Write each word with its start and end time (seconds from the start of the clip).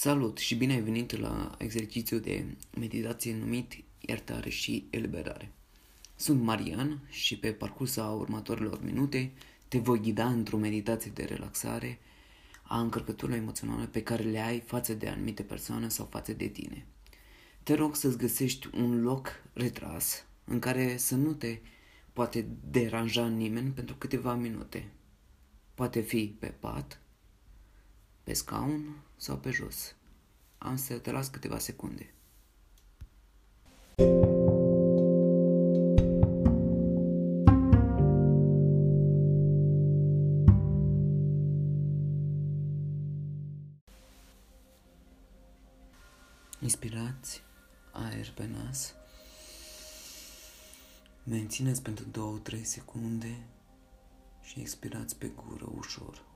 Salut 0.00 0.38
și 0.38 0.54
bine 0.54 0.72
ai 0.72 0.80
venit 0.80 1.16
la 1.16 1.54
exercițiul 1.58 2.20
de 2.20 2.56
meditație 2.78 3.36
numit 3.36 3.84
Iertare 4.00 4.48
și 4.48 4.86
Eliberare. 4.90 5.52
Sunt 6.16 6.42
Marian 6.42 7.00
și 7.08 7.38
pe 7.38 7.52
parcursul 7.52 8.20
următorilor 8.20 8.82
minute 8.82 9.32
te 9.68 9.78
voi 9.78 10.00
ghida 10.00 10.28
într-o 10.28 10.56
meditație 10.56 11.10
de 11.14 11.24
relaxare 11.24 11.98
a 12.62 12.80
încărcăturilor 12.80 13.40
emoționale 13.40 13.86
pe 13.86 14.02
care 14.02 14.22
le 14.22 14.38
ai 14.38 14.60
față 14.60 14.94
de 14.94 15.08
anumite 15.08 15.42
persoane 15.42 15.88
sau 15.88 16.08
față 16.10 16.32
de 16.32 16.46
tine. 16.46 16.86
Te 17.62 17.74
rog 17.74 17.96
să-ți 17.96 18.18
găsești 18.18 18.68
un 18.74 19.02
loc 19.02 19.42
retras 19.52 20.24
în 20.44 20.58
care 20.58 20.96
să 20.96 21.14
nu 21.14 21.32
te 21.32 21.58
poate 22.12 22.46
deranja 22.70 23.28
nimeni 23.28 23.70
pentru 23.70 23.94
câteva 23.94 24.34
minute. 24.34 24.90
Poate 25.74 26.00
fi 26.00 26.36
pe 26.38 26.46
pat, 26.46 27.00
pe 28.22 28.32
scaun 28.32 29.02
sau 29.16 29.36
pe 29.36 29.50
jos. 29.50 29.97
Am 30.58 30.76
să 30.76 30.98
te 30.98 31.10
las 31.10 31.28
câteva 31.28 31.58
secunde. 31.58 32.12
Inspirați 46.60 47.42
aer 47.92 48.32
pe 48.34 48.46
nas. 48.46 48.94
Mențineți 51.24 51.82
pentru 51.82 52.40
2-3 52.50 52.62
secunde 52.62 53.46
și 54.42 54.60
expirați 54.60 55.16
pe 55.16 55.26
gură 55.26 55.72
ușor. 55.76 56.27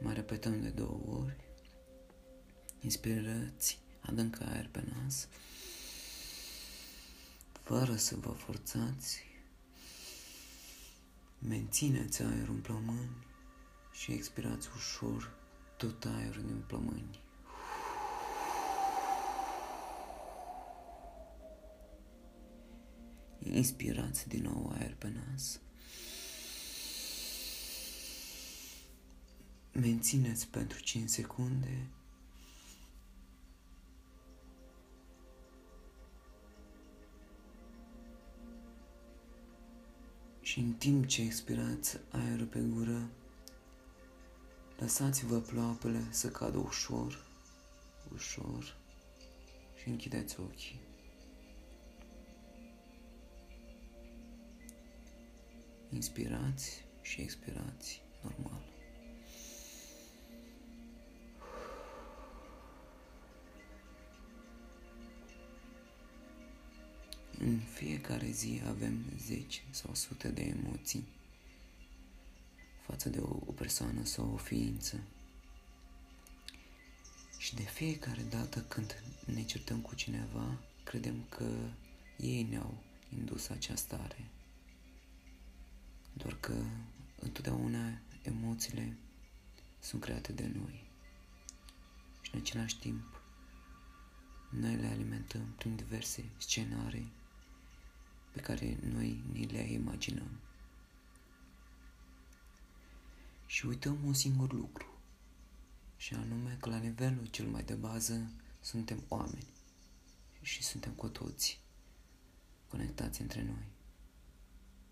Mai 0.00 0.14
repetăm 0.14 0.60
de 0.60 0.68
două 0.68 1.00
ori. 1.22 1.36
Inspirați 2.80 3.78
adânc 4.00 4.40
aer 4.40 4.68
pe 4.70 4.84
nas, 4.94 5.28
fără 7.62 7.96
să 7.96 8.16
vă 8.16 8.30
forțați. 8.30 9.24
Mențineți 11.38 12.22
aerul 12.22 12.54
în 12.54 12.60
plămâni 12.60 13.26
și 13.92 14.12
expirați 14.12 14.68
ușor 14.76 15.38
tot 15.76 16.04
aerul 16.04 16.42
din 16.42 16.62
plămâni. 16.66 17.20
Inspirați 23.38 24.28
din 24.28 24.42
nou 24.42 24.72
aer 24.78 24.94
pe 24.94 25.08
nas. 25.08 25.60
Mențineți 29.80 30.48
pentru 30.48 30.80
5 30.80 31.08
secunde. 31.08 31.86
Și 40.40 40.58
în 40.58 40.72
timp 40.72 41.06
ce 41.06 41.22
expirați 41.22 41.98
aerul 42.10 42.46
pe 42.46 42.58
gură, 42.58 43.08
lăsați-vă 44.78 45.40
ploapele 45.40 46.06
să 46.10 46.28
cadă 46.28 46.58
ușor, 46.58 47.26
ușor 48.12 48.76
și 49.82 49.88
închideți 49.88 50.40
ochii. 50.40 50.80
Inspirați 55.90 56.84
și 57.02 57.20
expirați 57.20 58.02
normal. 58.22 58.78
În 67.50 67.58
fiecare 67.58 68.30
zi 68.30 68.62
avem 68.68 69.04
zeci 69.26 69.62
sau 69.70 69.94
sute 69.94 70.28
de 70.28 70.42
emoții 70.42 71.04
față 72.86 73.08
de 73.08 73.18
o, 73.18 73.36
o 73.46 73.52
persoană 73.52 74.04
sau 74.04 74.32
o 74.32 74.36
ființă. 74.36 75.00
Și 77.38 77.54
de 77.54 77.62
fiecare 77.62 78.22
dată 78.22 78.60
când 78.60 79.02
ne 79.24 79.42
certăm 79.42 79.80
cu 79.80 79.94
cineva, 79.94 80.58
credem 80.84 81.24
că 81.28 81.50
ei 82.16 82.42
ne-au 82.42 82.82
indus 83.18 83.48
această 83.48 83.94
stare. 83.94 84.24
Doar 86.12 86.36
că 86.40 86.54
întotdeauna 87.18 87.98
emoțiile 88.22 88.96
sunt 89.80 90.00
create 90.00 90.32
de 90.32 90.50
noi. 90.54 90.84
Și 92.20 92.30
în 92.34 92.40
același 92.40 92.78
timp, 92.78 93.22
noi 94.50 94.76
le 94.76 94.86
alimentăm 94.86 95.54
prin 95.56 95.76
diverse 95.76 96.24
scenarii 96.38 97.18
pe 98.32 98.40
care 98.40 98.78
noi 98.82 99.22
ni 99.32 99.46
le 99.46 99.72
imaginăm. 99.72 100.40
Și 103.46 103.66
uităm 103.66 103.98
un 104.04 104.14
singur 104.14 104.52
lucru, 104.52 104.90
și 105.96 106.14
anume 106.14 106.56
că 106.60 106.68
la 106.68 106.76
nivelul 106.76 107.26
cel 107.26 107.46
mai 107.46 107.62
de 107.62 107.74
bază 107.74 108.30
suntem 108.60 109.02
oameni 109.08 109.46
și 110.40 110.62
suntem 110.62 110.92
cu 110.92 111.08
toți 111.08 111.60
conectați 112.68 113.20
între 113.20 113.42
noi. 113.42 113.68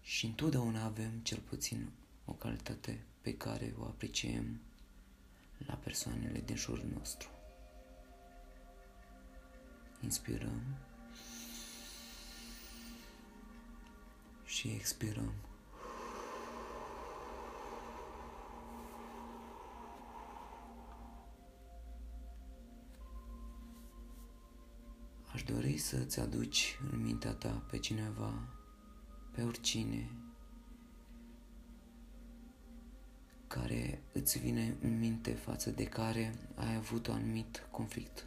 Și 0.00 0.26
întotdeauna 0.26 0.84
avem 0.84 1.18
cel 1.22 1.38
puțin 1.38 1.90
o 2.24 2.32
calitate 2.32 3.04
pe 3.20 3.36
care 3.36 3.74
o 3.78 3.84
apreciem 3.84 4.60
la 5.66 5.74
persoanele 5.74 6.40
din 6.40 6.56
jurul 6.56 6.88
nostru. 6.94 7.28
Inspirăm 10.00 10.62
și 14.58 14.68
expirăm. 14.68 15.32
Aș 25.32 25.42
dori 25.42 25.76
să-ți 25.76 26.20
aduci 26.20 26.78
în 26.92 27.02
mintea 27.02 27.32
ta 27.32 27.62
pe 27.70 27.78
cineva, 27.78 28.48
pe 29.30 29.42
oricine, 29.42 30.10
care 33.46 34.02
îți 34.12 34.38
vine 34.38 34.76
în 34.80 34.98
minte 34.98 35.32
față 35.32 35.70
de 35.70 35.84
care 35.84 36.34
ai 36.54 36.74
avut 36.74 37.06
un 37.06 37.14
anumit 37.14 37.66
conflict. 37.70 38.26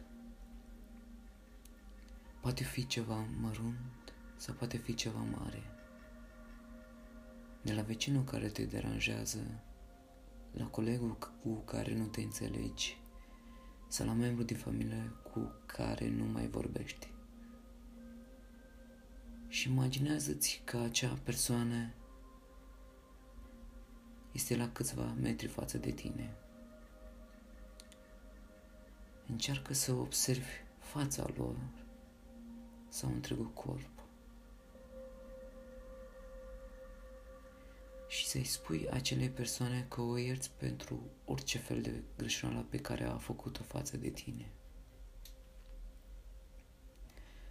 Poate 2.40 2.64
fi 2.64 2.86
ceva 2.86 3.24
mărunt 3.40 4.12
sau 4.36 4.54
poate 4.54 4.76
fi 4.76 4.94
ceva 4.94 5.20
mare 5.20 5.81
de 7.62 7.72
la 7.72 7.82
vecinul 7.82 8.24
care 8.24 8.48
te 8.48 8.64
deranjează, 8.64 9.38
la 10.52 10.66
colegul 10.66 11.18
cu 11.42 11.54
care 11.54 11.94
nu 11.94 12.06
te 12.06 12.20
înțelegi, 12.20 13.00
sau 13.88 14.06
la 14.06 14.12
membru 14.12 14.42
din 14.42 14.56
familie 14.56 15.12
cu 15.32 15.52
care 15.66 16.08
nu 16.08 16.24
mai 16.24 16.48
vorbești. 16.48 17.10
Și 19.48 19.68
imaginează-ți 19.68 20.62
că 20.64 20.76
acea 20.76 21.18
persoană 21.22 21.92
este 24.32 24.56
la 24.56 24.72
câțiva 24.72 25.14
metri 25.20 25.46
față 25.46 25.78
de 25.78 25.90
tine. 25.90 26.34
Încearcă 29.26 29.74
să 29.74 29.92
observi 29.92 30.62
fața 30.78 31.26
lor 31.36 31.56
sau 32.88 33.10
întregul 33.10 33.50
corp. 33.50 33.91
și 38.12 38.26
să-i 38.26 38.44
spui 38.44 38.88
acelei 38.90 39.30
persoane 39.30 39.86
că 39.88 40.00
o 40.00 40.16
ierți 40.16 40.50
pentru 40.50 41.00
orice 41.24 41.58
fel 41.58 41.82
de 41.82 42.02
greșeală 42.16 42.66
pe 42.68 42.78
care 42.78 43.04
a 43.04 43.16
făcut-o 43.16 43.62
față 43.62 43.96
de 43.96 44.08
tine. 44.08 44.50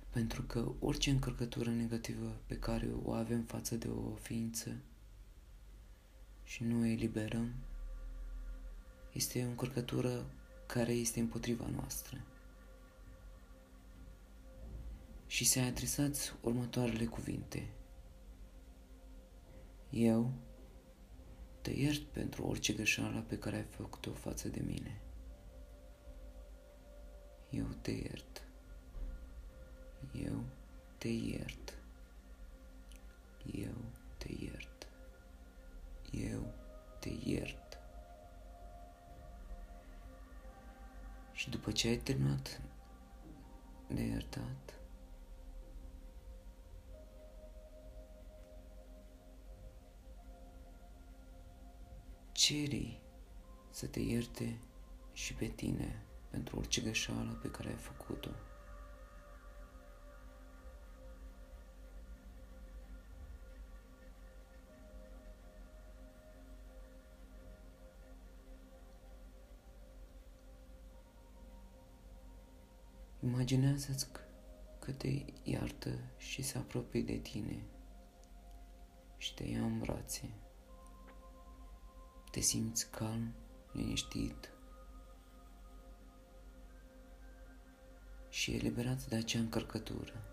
Pentru 0.10 0.42
că 0.42 0.72
orice 0.80 1.10
încărcătură 1.10 1.70
negativă 1.70 2.42
pe 2.46 2.60
care 2.60 2.90
o 3.04 3.12
avem 3.12 3.44
față 3.44 3.76
de 3.76 3.88
o 3.88 4.16
ființă 4.16 4.78
și 6.44 6.64
nu 6.64 6.80
o 6.80 6.86
eliberăm, 6.86 7.54
este 9.12 9.44
o 9.44 9.48
încărcătură 9.48 10.26
care 10.66 10.92
este 10.92 11.20
împotriva 11.20 11.68
noastră. 11.68 12.22
Și 15.28 15.46
să 15.46 15.60
adresați 15.60 16.34
următoarele 16.42 17.06
cuvinte. 17.06 17.70
Eu 19.90 20.34
te 21.62 21.72
iert 21.72 22.02
pentru 22.02 22.46
orice 22.48 22.74
greșeală 22.74 23.24
pe 23.28 23.38
care 23.38 23.56
ai 23.56 23.64
făcut-o 23.64 24.12
față 24.12 24.48
de 24.48 24.62
mine. 24.66 25.02
Eu 27.50 27.66
te 27.82 27.92
iert. 27.92 28.44
Eu 30.14 30.44
te 30.98 31.08
iert. 31.08 31.74
Eu 33.54 33.76
te 34.18 34.32
iert. 34.40 34.88
Eu 36.12 36.54
te 37.00 37.10
iert. 37.24 37.80
Și 41.34 41.50
după 41.50 41.72
ce 41.72 41.88
ai 41.88 41.98
terminat 41.98 42.62
de 43.88 44.02
iertat, 44.02 44.81
ceri 52.42 53.02
să 53.70 53.88
te 53.88 54.00
ierte 54.00 54.60
și 55.14 55.34
pe 55.34 55.46
tine 55.46 56.06
pentru 56.30 56.58
orice 56.58 56.82
greșeală 56.82 57.40
pe 57.42 57.52
care 57.52 57.70
ai 57.70 57.76
făcut-o. 57.76 58.30
Imaginează-ți 73.24 74.08
că 74.80 74.92
te 74.92 75.26
iartă 75.44 75.90
și 76.18 76.42
se 76.42 76.58
apropie 76.58 77.02
de 77.02 77.18
tine 77.18 77.64
și 79.18 79.34
te 79.34 79.44
ia 79.44 79.62
în 79.62 79.80
brațe. 79.80 80.30
Te 82.32 82.40
simți 82.40 82.90
calm, 82.90 83.34
liniștit 83.72 84.52
și 88.30 88.56
eliberat 88.56 89.06
de 89.06 89.16
acea 89.16 89.40
încărcătură. 89.40 90.24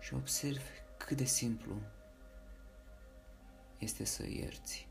Și 0.00 0.14
observi 0.14 0.70
cât 0.96 1.16
de 1.16 1.24
simplu 1.24 1.80
este 3.78 4.04
să 4.04 4.26
ierți. 4.26 4.88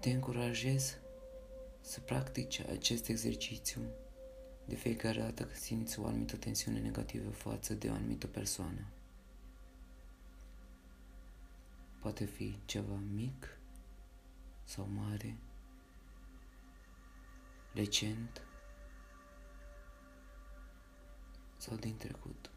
Te 0.00 0.10
încurajez 0.10 0.98
să 1.80 2.00
practici 2.00 2.60
acest 2.60 3.08
exercițiu 3.08 3.80
de 4.64 4.74
fiecare 4.74 5.20
dată 5.20 5.42
când 5.42 5.56
simți 5.56 5.98
o 5.98 6.06
anumită 6.06 6.36
tensiune 6.36 6.78
negativă 6.80 7.30
față 7.30 7.74
de 7.74 7.90
o 7.90 7.92
anumită 7.92 8.26
persoană. 8.26 8.86
Poate 12.00 12.24
fi 12.24 12.58
ceva 12.64 12.94
mic 12.94 13.58
sau 14.64 14.88
mare, 14.94 15.36
recent 17.72 18.42
sau 21.56 21.76
din 21.76 21.96
trecut. 21.96 22.50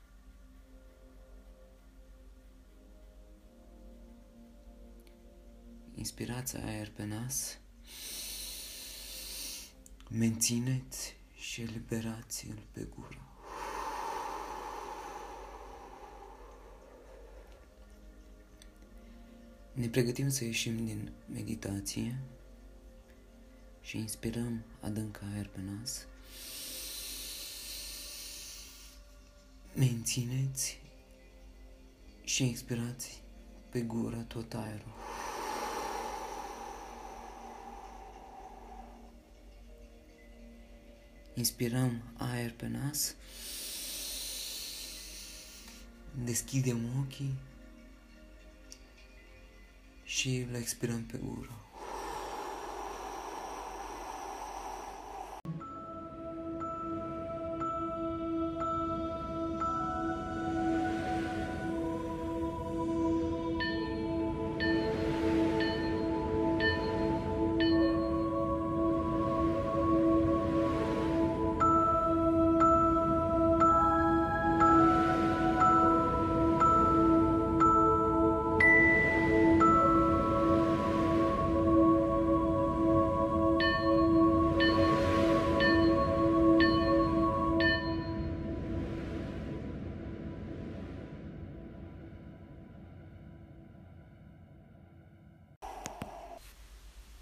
Inspirați 5.95 6.57
aer 6.57 6.89
pe 6.89 7.05
nas, 7.05 7.59
mențineți 10.09 11.16
și 11.37 11.61
eliberați-l 11.61 12.67
pe 12.71 12.87
gură. 12.95 13.21
Ne 19.71 19.87
pregătim 19.87 20.29
să 20.29 20.43
ieșim 20.43 20.85
din 20.85 21.11
meditație 21.33 22.19
și 23.81 23.97
inspirăm 23.97 24.63
adânc 24.79 25.21
aer 25.33 25.47
pe 25.47 25.59
nas. 25.61 26.05
Mențineți 29.75 30.81
și 32.23 32.43
inspirați 32.43 33.21
pe 33.69 33.81
gură 33.81 34.25
tot 34.27 34.53
aerul. 34.53 34.93
Inspirăm 41.37 42.01
aer 42.17 42.51
pe 42.51 42.67
nas. 42.67 43.15
Deschidem 46.23 46.79
ochii 46.99 47.33
și 50.03 50.47
le 50.51 50.57
expirăm 50.57 51.03
pe 51.03 51.17
gură. 51.17 51.66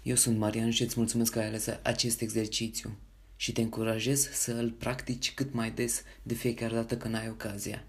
Eu 0.06 0.16
sunt 0.16 0.38
Marian 0.38 0.70
și 0.70 0.82
îți 0.82 0.94
mulțumesc 0.96 1.32
că 1.32 1.38
ai 1.38 1.46
ales 1.46 1.66
acest 1.82 2.20
exercițiu 2.20 2.96
și 3.36 3.52
te 3.52 3.60
încurajez 3.60 4.28
să 4.32 4.52
îl 4.52 4.70
practici 4.70 5.34
cât 5.34 5.52
mai 5.52 5.70
des 5.70 6.02
de 6.22 6.34
fiecare 6.34 6.74
dată 6.74 6.96
când 6.96 7.14
ai 7.14 7.28
ocazia. 7.28 7.84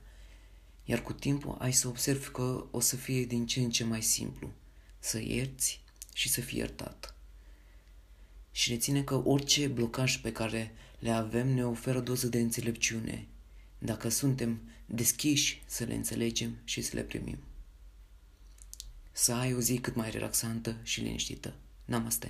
Iar 0.86 1.02
cu 1.02 1.14
timpul 1.14 1.56
ai 1.60 1.74
să 1.74 1.88
observi 1.88 2.28
că 2.28 2.66
o 2.72 2.80
să 2.80 2.96
fie 2.96 3.26
din 3.26 3.46
ce 3.46 3.60
în 3.60 3.70
ce 3.70 3.84
mai 3.84 4.02
simplu, 4.02 4.52
să 5.00 5.20
ierți 5.20 5.84
și 6.14 6.30
să 6.30 6.42
fii 6.42 6.58
iertat. 6.58 7.16
Și 8.52 8.72
reține 8.72 9.04
că 9.04 9.16
orice 9.16 9.68
blocaj 9.68 10.18
pe 10.18 10.32
care 10.32 10.74
le 11.00 11.12
avem 11.12 11.48
ne 11.48 11.66
oferă 11.66 12.00
doză 12.00 12.28
de 12.28 12.40
înțelepciune, 12.40 13.28
dacă 13.78 14.10
suntem 14.10 14.62
deschiși 14.86 15.64
să 15.66 15.84
le 15.84 15.94
înțelegem 15.94 16.58
și 16.64 16.82
să 16.82 16.96
le 16.96 17.02
primim. 17.02 17.38
Să 19.12 19.34
ai 19.34 19.54
o 19.54 19.60
zi 19.60 19.78
cât 19.78 19.96
mai 19.96 20.12
relaxantă 20.12 20.78
și 20.84 21.02
liniștită. 21.02 21.54
नमस्ते। 21.90 22.30